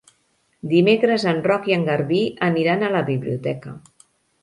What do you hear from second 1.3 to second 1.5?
en